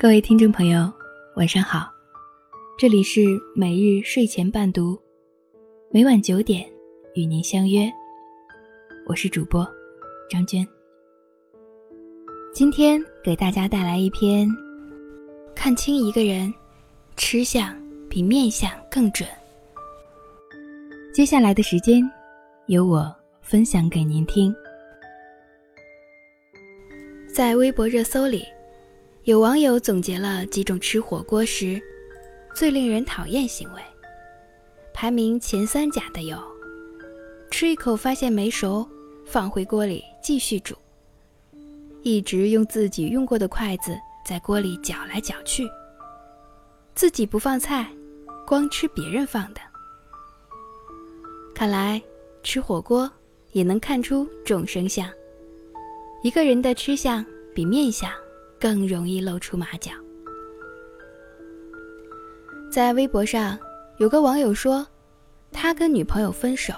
[0.00, 0.90] 各位听众朋友，
[1.36, 1.92] 晚上好，
[2.78, 3.20] 这里是
[3.54, 4.98] 每日睡前伴读，
[5.90, 6.66] 每晚九点
[7.14, 7.86] 与您相约，
[9.06, 9.70] 我是主播
[10.30, 10.66] 张娟。
[12.54, 14.48] 今天给大家带来一篇：
[15.54, 16.50] 看清一个人，
[17.18, 17.76] 吃相
[18.08, 19.28] 比面相更准。
[21.12, 22.02] 接下来的时间，
[22.68, 24.50] 由我分享给您听。
[27.30, 28.42] 在微博热搜里。
[29.24, 31.80] 有网友总结了几种吃火锅时
[32.54, 33.82] 最令人讨厌行为，
[34.94, 36.38] 排名前三甲的有：
[37.50, 38.88] 吃一口发现没熟，
[39.26, 40.74] 放回锅里继续煮；
[42.02, 43.94] 一直用自己用过的筷子
[44.24, 45.66] 在锅里搅来搅去；
[46.94, 47.86] 自己不放菜，
[48.46, 49.60] 光吃别人放的。
[51.54, 52.00] 看来
[52.42, 53.08] 吃火锅
[53.52, 55.06] 也能看出众生相，
[56.22, 57.22] 一个人的吃相
[57.54, 58.10] 比面相。
[58.60, 59.90] 更容易露出马脚。
[62.70, 63.58] 在微博上，
[63.98, 64.86] 有个网友说，
[65.50, 66.74] 他跟女朋友分手，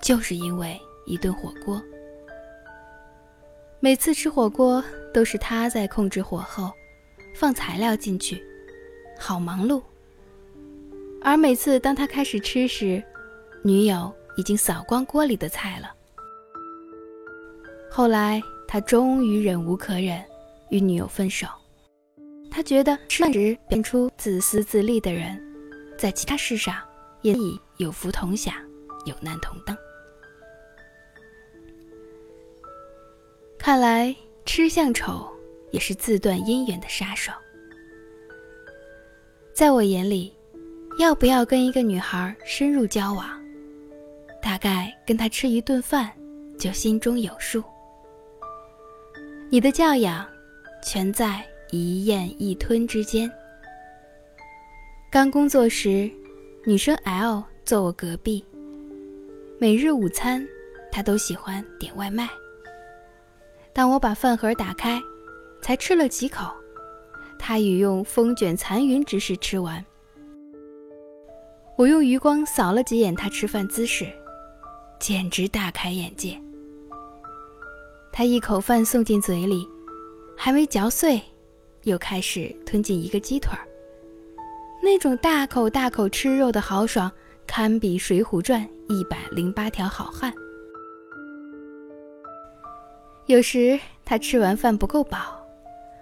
[0.00, 1.82] 就是因为一顿火锅。
[3.80, 6.70] 每次吃火锅都是他在控制火候，
[7.34, 8.42] 放材料进去，
[9.18, 9.82] 好忙碌。
[11.20, 13.02] 而每次当他开始吃时，
[13.62, 15.92] 女友已经扫光锅里的菜了。
[17.90, 20.24] 后来他终于忍无可忍。
[20.70, 21.46] 与女友分手，
[22.50, 25.40] 他觉得吃饭时变出自私自利的人，
[25.96, 26.76] 在其他事上
[27.22, 28.54] 也以有福同享、
[29.04, 29.76] 有难同当。
[33.58, 34.14] 看来
[34.44, 35.28] 吃相丑
[35.70, 37.32] 也是自断姻缘的杀手。
[39.54, 40.36] 在我眼里，
[40.98, 43.28] 要不要跟一个女孩深入交往，
[44.42, 46.12] 大概跟她吃一顿饭
[46.58, 47.62] 就心中有数。
[49.48, 50.26] 你的教养。
[50.86, 53.28] 全在一咽一吞之间。
[55.10, 56.08] 刚工作时，
[56.64, 58.44] 女生 L 坐我隔壁。
[59.58, 60.46] 每日午餐，
[60.92, 62.30] 她都喜欢点外卖。
[63.72, 65.02] 当我把饭盒打开，
[65.60, 66.52] 才吃了几口，
[67.36, 69.84] 她已用风卷残云之势吃完。
[71.76, 74.06] 我用余光扫了几眼她吃饭姿势，
[75.00, 76.40] 简直大开眼界。
[78.12, 79.66] 她一口饭送进嘴里。
[80.36, 81.20] 还没嚼碎，
[81.84, 83.66] 又开始吞进一个鸡腿儿。
[84.82, 87.10] 那种大口大口吃肉的豪爽，
[87.46, 88.60] 堪比《水浒传》
[88.94, 90.32] 一百零八条好汉。
[93.24, 95.44] 有时他吃完饭不够饱，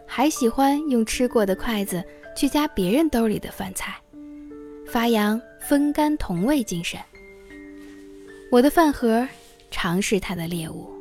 [0.07, 2.05] 还喜欢用吃过的筷子
[2.37, 3.95] 去夹别人兜里的饭菜，
[4.87, 7.01] 发扬分甘同味精神。
[8.51, 9.27] 我的饭盒
[9.71, 10.94] 常是他的猎物。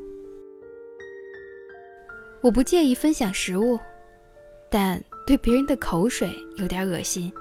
[2.44, 3.80] 我不介意分享食物，
[4.70, 7.32] 但对别人的口水有点恶心，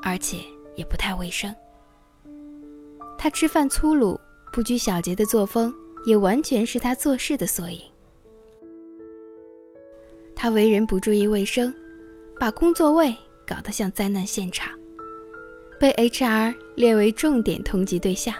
[0.00, 0.38] 而且
[0.76, 1.52] 也不太卫生。
[3.18, 4.18] 他吃饭粗鲁、
[4.52, 5.74] 不拘小节的作风，
[6.06, 7.80] 也完全是他做事的缩影。
[10.36, 11.74] 他为人不注意卫生，
[12.38, 13.12] 把工作位
[13.44, 14.72] 搞得像灾难现场，
[15.80, 18.32] 被 HR 列为重点通缉对象。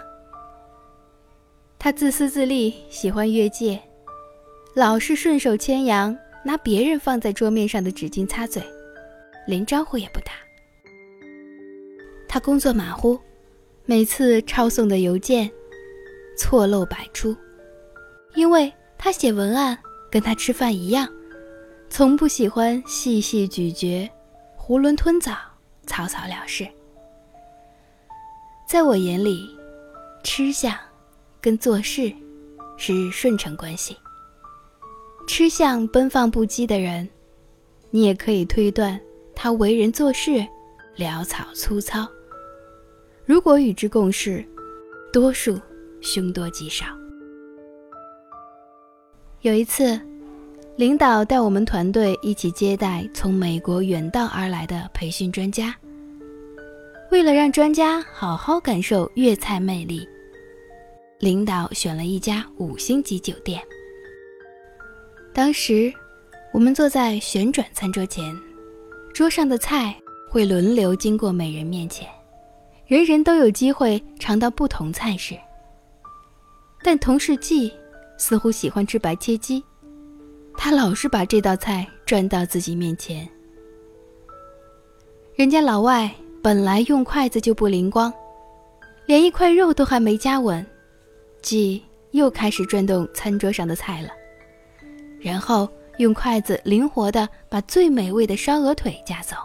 [1.76, 3.82] 他自私自利，喜欢越界。
[4.75, 8.62] 老是顺手牵羊，拿别人放在桌面上的纸巾擦嘴，
[9.47, 10.33] 连招呼也不打。
[12.27, 13.21] 他工作马虎，
[13.84, 15.50] 每次抄送的邮件
[16.38, 17.37] 错漏百出，
[18.34, 19.78] 因为他写文案
[20.11, 21.06] 跟他吃饭一样，
[21.91, 24.11] 从不喜欢细细咀嚼、
[24.59, 25.37] 囫囵吞枣、
[25.87, 26.66] 草草了事。
[28.66, 29.55] 在我眼里，
[30.25, 30.75] 吃相
[31.43, 32.11] 跟做事
[32.78, 33.94] 是顺承关系。
[35.27, 37.09] 吃相奔放不羁的人，
[37.91, 39.00] 你也可以推断
[39.34, 40.47] 他为人做事
[40.97, 42.06] 潦草粗糙。
[43.25, 44.44] 如果与之共事，
[45.12, 45.59] 多数
[46.00, 46.87] 凶多吉少。
[49.41, 49.99] 有一次，
[50.77, 55.75] 领导带我们团队一起接待从美国远道而来的培训专家。
[57.11, 60.06] 为了让专家好好感受粤菜魅力，
[61.20, 63.62] 领导选了一家五星级酒店。
[65.34, 65.90] 当时，
[66.52, 68.38] 我们坐在旋转餐桌前，
[69.14, 69.96] 桌上的菜
[70.29, 72.06] 会轮流经过每人面前，
[72.87, 75.34] 人人都有机会尝到不同菜式。
[76.82, 77.73] 但同事季
[78.19, 79.64] 似乎喜欢吃白切鸡，
[80.55, 83.26] 他老是把这道菜转到自己面前。
[85.34, 86.11] 人家老外
[86.43, 88.12] 本来用筷子就不灵光，
[89.06, 90.64] 连一块肉都还没夹稳，
[91.40, 94.11] 季又开始转动餐桌上的菜了。
[95.22, 99.36] 然后用筷子灵活地把最美味的烧鹅腿夹走。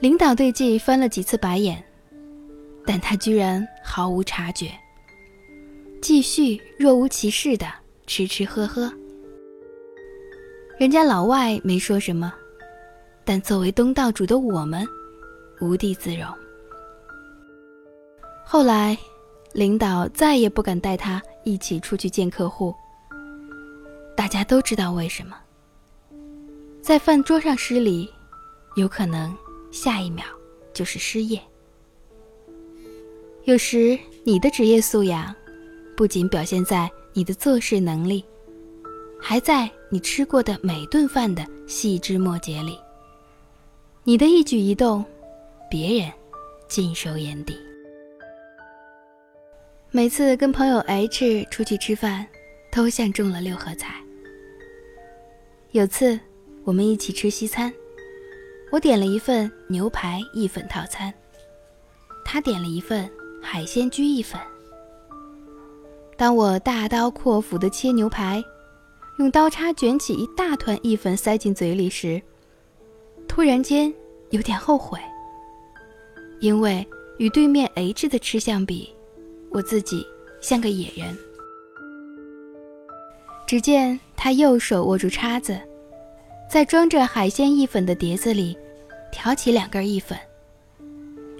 [0.00, 1.80] 领导对季翻了几次白眼，
[2.84, 4.72] 但他居然毫无察觉，
[6.00, 7.66] 继续若无其事地
[8.06, 8.92] 吃吃喝喝。
[10.78, 12.32] 人家老外没说什么，
[13.24, 14.84] 但作为东道主的我们，
[15.60, 16.26] 无地自容。
[18.44, 18.98] 后来，
[19.52, 22.74] 领导再也不敢带他一起出去见客户。
[24.16, 25.36] 大家都知道为什么，
[26.80, 28.08] 在饭桌上失礼，
[28.76, 29.36] 有可能
[29.70, 30.24] 下一秒
[30.72, 31.40] 就是失业。
[33.44, 35.34] 有时，你的职业素养，
[35.96, 38.24] 不仅表现在你的做事能力。
[39.24, 42.76] 还在你吃过的每顿饭的细枝末节里，
[44.02, 45.04] 你的一举一动，
[45.70, 46.12] 别人
[46.66, 47.56] 尽收眼底。
[49.92, 52.26] 每次跟朋友 H 出去吃饭，
[52.72, 54.01] 都像中了六合彩。
[55.72, 56.20] 有次
[56.64, 57.72] 我们一起吃西餐，
[58.70, 61.12] 我点了一份牛排意粉套餐，
[62.26, 63.10] 他点了一份
[63.40, 64.38] 海鲜焗意粉。
[66.14, 68.42] 当我大刀阔斧的切牛排。
[69.18, 72.20] 用刀叉卷起一大团意粉塞进嘴里时，
[73.28, 73.92] 突然间
[74.30, 74.98] 有点后悔，
[76.40, 76.84] 因为
[77.18, 78.88] 与对面 H 的吃相比，
[79.50, 80.04] 我自己
[80.40, 81.16] 像个野人。
[83.52, 85.60] 只见他右手握住叉子，
[86.48, 88.56] 在装着海鲜意粉的碟子里
[89.12, 90.18] 挑起两根意粉，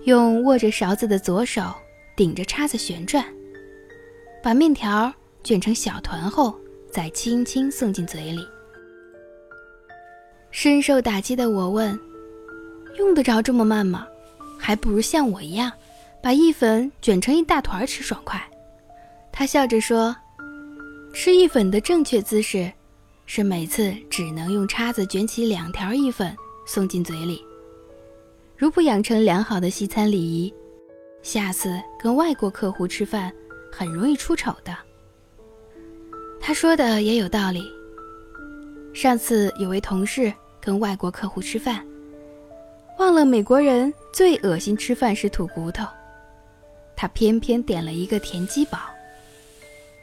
[0.04, 1.62] 用握着勺子的左手
[2.14, 3.24] 顶着叉子旋转，
[4.42, 5.10] 把面条
[5.42, 6.54] 卷成小团后。
[6.92, 8.46] 再轻轻送进嘴里。
[10.50, 11.98] 深受打击的我问
[12.98, 14.06] ：“用得着这么慢吗？
[14.58, 15.72] 还不如像我一样，
[16.22, 18.38] 把意粉卷成一大团吃爽快。”
[19.32, 20.14] 他笑着说
[21.12, 22.72] ：“吃意粉的正确姿势，
[23.26, 26.34] 是每次只能用叉子卷起两条意粉
[26.66, 27.44] 送进嘴里。
[28.56, 30.52] 如不养成良好的西餐礼仪，
[31.22, 33.32] 下次跟外国客户吃饭，
[33.70, 34.76] 很容易出丑的。”
[36.40, 37.62] 他说的也有道理。
[38.94, 41.86] 上次有位同事跟外国客户吃饭，
[42.98, 45.86] 忘了美国人最恶心吃饭是吐骨头，
[46.96, 48.78] 他偏偏点了一个田鸡堡，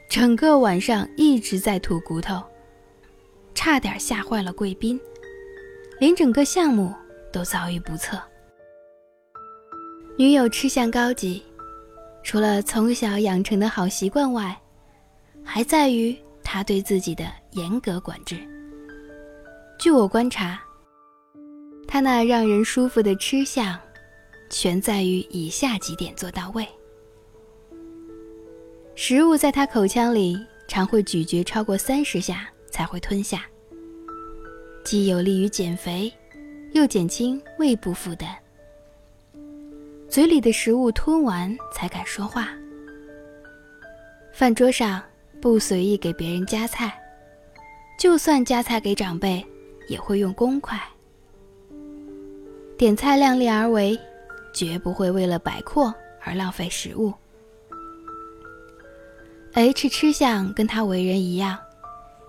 [0.09, 2.43] 整个晚上一直在吐骨头，
[3.53, 4.99] 差点吓坏了贵宾，
[5.99, 6.93] 连整个项目
[7.31, 8.19] 都遭遇不测。
[10.17, 11.41] 女友吃相高级，
[12.23, 14.59] 除了从小养成的好习惯外，
[15.43, 16.17] 还在于。
[16.51, 18.35] 他对自己的严格管制。
[19.77, 20.59] 据我观察，
[21.87, 23.77] 他那让人舒服的吃相，
[24.49, 26.67] 全在于以下几点做到位：
[29.01, 30.37] 食物在他口腔里
[30.67, 33.43] 常会咀嚼超过三十下才会吞下，
[34.83, 36.11] 既有利于减肥，
[36.73, 38.35] 又减轻胃部负担。
[40.09, 42.49] 嘴里的食物吞完才敢说话。
[44.33, 45.01] 饭桌上。
[45.41, 46.93] 不随意给别人夹菜，
[47.97, 49.41] 就算夹菜给长辈，
[49.87, 50.77] 也会用公筷。
[52.77, 53.97] 点菜量力而为，
[54.53, 57.13] 绝不会为了摆阔而浪费食物。
[59.53, 61.57] H 吃相跟他为人一样，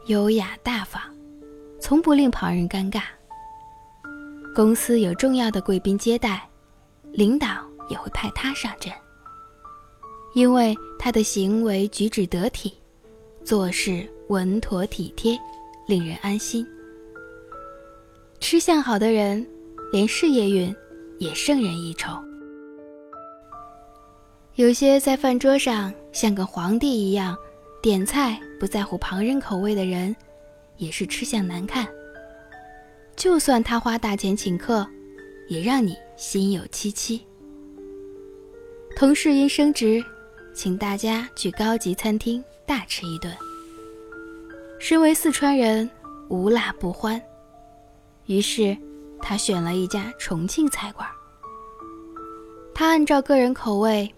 [0.06, 1.00] 优雅大方，
[1.78, 3.02] 从不令旁人尴尬。
[4.54, 6.49] 公司有重要的贵宾接待，
[7.12, 8.92] 领导也会派他上阵，
[10.35, 12.75] 因为他的行为举止得体。
[13.44, 15.38] 做事稳妥体贴，
[15.87, 16.66] 令人安心。
[18.38, 19.47] 吃相好的人，
[19.92, 20.75] 连事业运
[21.18, 22.12] 也胜人一筹。
[24.56, 27.37] 有些在饭桌上像个皇帝一样
[27.83, 30.14] 点菜不在乎旁人口味的人，
[30.76, 31.87] 也是吃相难看。
[33.17, 34.87] 就算他花大钱请客，
[35.49, 37.26] 也让你心有戚戚。
[38.97, 40.05] 同事因升职，
[40.55, 42.43] 请大家去高级餐厅。
[42.67, 43.35] 大吃一顿。
[44.79, 45.90] 身为四川人，
[46.29, 47.21] 无辣不欢，
[48.26, 48.79] 于是
[49.21, 51.09] 他选了一家重庆菜馆。
[52.73, 54.09] 他按照个人口味，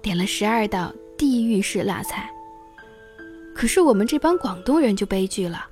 [0.00, 2.30] 点了十二道地狱式辣菜。
[3.54, 5.66] 可是我们这帮广东人就悲剧了，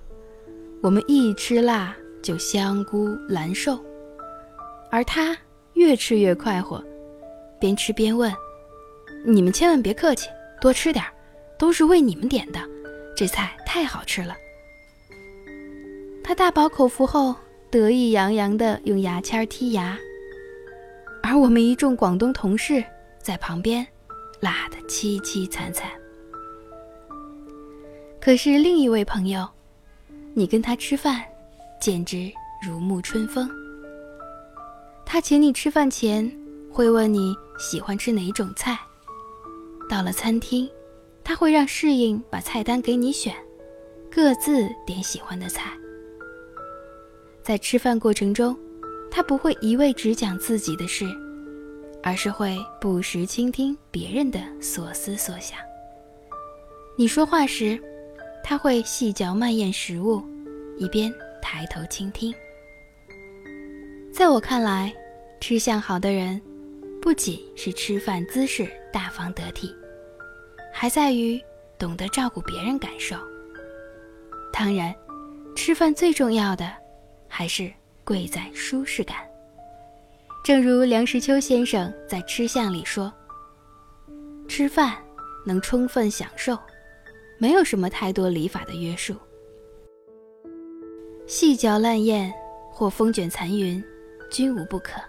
[0.83, 3.83] 我们一吃辣就香菇难受，
[4.91, 5.35] 而他
[5.73, 6.85] 越吃越快活，
[7.59, 8.31] 边吃边问
[9.25, 10.29] ：“你们千万别客气，
[10.61, 11.11] 多吃点儿。”
[11.59, 12.61] 都是为你们点的，
[13.17, 14.37] 这菜太好吃了。
[16.23, 17.35] 他大饱口福后，
[17.71, 19.97] 得意洋洋地用牙签剔牙，
[21.23, 22.85] 而我们一众广东同事
[23.23, 23.87] 在旁边，
[24.41, 25.91] 辣得凄凄惨惨。
[28.21, 29.49] 可是另一位朋友，
[30.35, 31.23] 你跟他吃饭，
[31.81, 32.31] 简直
[32.67, 33.49] 如沐春风。
[35.05, 36.31] 他请你吃饭前，
[36.73, 38.79] 会问你喜欢吃哪种菜。
[39.89, 40.69] 到了餐厅，
[41.23, 43.33] 他会让侍应把菜单给你选，
[44.11, 45.71] 各自点喜欢的菜。
[47.45, 48.59] 在吃饭过程中，
[49.09, 51.07] 他不会一味只讲自己的事，
[52.07, 55.59] 而是会不时倾听别人的所思所想。
[56.97, 57.83] 你说话时，
[58.45, 60.23] 他会细嚼慢咽食物，
[60.79, 62.33] 一边抬头倾听。
[64.13, 64.95] 在我看来，
[65.41, 66.41] 吃相好的人，
[67.03, 69.75] 不仅是吃饭姿势大方得体，
[70.73, 71.43] 还在于
[71.77, 73.17] 懂得照顾别人感受。
[74.53, 74.95] 当然，
[75.57, 76.73] 吃饭最重要的。
[77.29, 77.71] 还是
[78.05, 79.26] 贵在舒适感。
[80.47, 83.13] 正如梁实秋先生在《吃相》里说
[84.47, 84.97] ：“吃饭
[85.45, 86.57] 能充分享受，
[87.37, 89.17] 没有什么太多礼法的约束。
[91.27, 92.33] 细嚼烂咽
[92.71, 93.83] 或风卷残云，
[94.31, 95.01] 均无不可。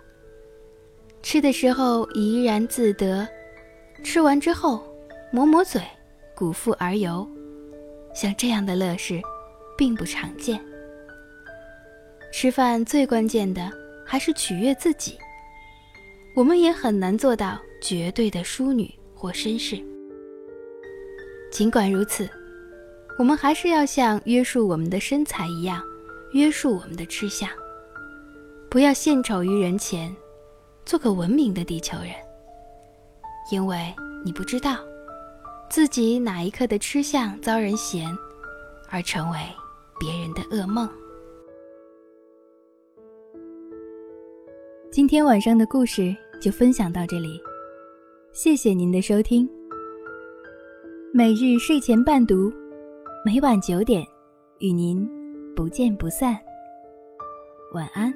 [1.22, 3.28] 吃的时候怡然自得，
[4.04, 4.84] 吃完之后
[5.32, 5.80] 抹抹嘴，
[6.36, 7.30] 鼓腹而游，
[8.12, 9.22] 像这样的乐事，
[9.78, 10.60] 并不常见。”
[12.34, 13.72] 吃饭最关键的
[14.04, 15.16] 还是取悦自己。
[16.38, 19.76] 我们也很难做到绝对的淑女或绅士。
[21.52, 22.30] 尽管如此，
[23.18, 25.82] 我们还是要像约束我们的身材一样，
[26.34, 27.50] 约束我们的吃相。
[28.70, 30.16] 不要献丑于人前，
[30.86, 32.12] 做个文明的地球人。
[33.52, 33.92] 因为
[34.24, 34.78] 你不知道，
[35.72, 38.16] 自己哪一刻的吃相遭人嫌，
[38.92, 39.40] 而成为
[40.00, 40.88] 别人的噩梦。
[44.92, 47.42] 今天晚上的故事就分享到这里，
[48.32, 49.50] 谢谢您的收听。
[51.14, 52.54] 每日睡前伴读，
[53.26, 54.06] 每晚九点
[54.60, 55.08] 与您
[55.56, 56.38] 不见不散。
[57.74, 58.14] 晚安。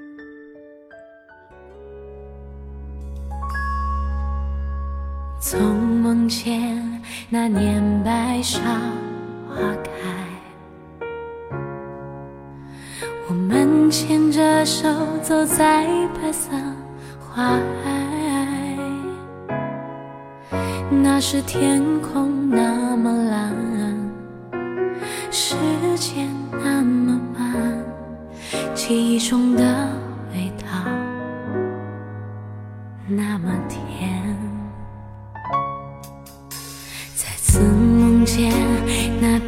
[5.41, 8.59] 从梦见那年白芍
[9.49, 11.09] 花开，
[13.27, 14.87] 我们牵着手
[15.23, 16.51] 走在白色。
[17.33, 17.43] 花
[17.81, 18.00] 海，
[20.93, 23.55] 那时天空那么蓝，
[25.31, 25.55] 时
[25.98, 27.86] 间那么慢，
[28.75, 29.63] 记忆中的
[30.33, 30.67] 味道
[33.07, 34.12] 那么甜。
[37.15, 38.51] 再次梦见
[39.21, 39.39] 那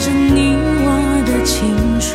[0.00, 0.88] 着你我
[1.26, 1.58] 的青
[2.00, 2.08] 春。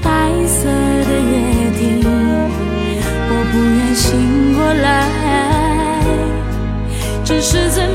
[0.00, 0.08] 白
[0.46, 1.34] 色的约
[1.78, 1.82] 定
[3.30, 4.04] 我不愿醒
[4.54, 4.86] 过来
[7.24, 7.93] 只是最